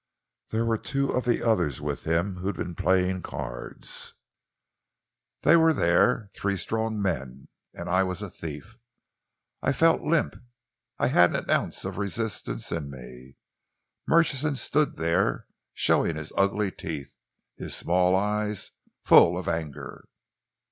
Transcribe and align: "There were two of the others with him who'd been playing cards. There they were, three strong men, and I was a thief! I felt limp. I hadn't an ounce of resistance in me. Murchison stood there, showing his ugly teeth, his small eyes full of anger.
"There 0.49 0.65
were 0.65 0.79
two 0.79 1.11
of 1.11 1.25
the 1.25 1.47
others 1.47 1.79
with 1.79 2.05
him 2.05 2.37
who'd 2.37 2.55
been 2.57 2.73
playing 2.73 3.21
cards. 3.21 4.15
There 5.43 5.57
they 5.57 5.57
were, 5.83 6.27
three 6.33 6.57
strong 6.57 6.99
men, 6.99 7.49
and 7.75 7.87
I 7.87 8.01
was 8.01 8.23
a 8.23 8.29
thief! 8.31 8.79
I 9.61 9.71
felt 9.71 10.01
limp. 10.01 10.37
I 10.97 11.05
hadn't 11.09 11.35
an 11.43 11.51
ounce 11.51 11.85
of 11.85 11.99
resistance 11.99 12.71
in 12.71 12.89
me. 12.89 13.37
Murchison 14.07 14.55
stood 14.55 14.95
there, 14.95 15.45
showing 15.75 16.15
his 16.15 16.33
ugly 16.35 16.71
teeth, 16.71 17.13
his 17.55 17.75
small 17.77 18.15
eyes 18.15 18.71
full 19.05 19.37
of 19.37 19.47
anger. 19.47 20.05